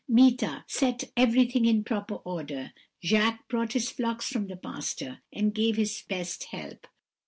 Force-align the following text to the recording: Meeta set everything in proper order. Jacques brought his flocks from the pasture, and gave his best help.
Meeta 0.09 0.65
set 0.67 1.03
everything 1.15 1.63
in 1.65 1.83
proper 1.83 2.15
order. 2.15 2.73
Jacques 3.03 3.47
brought 3.47 3.73
his 3.73 3.91
flocks 3.91 4.25
from 4.29 4.47
the 4.47 4.57
pasture, 4.57 5.21
and 5.31 5.53
gave 5.53 5.75
his 5.77 6.03
best 6.09 6.45
help. 6.45 6.87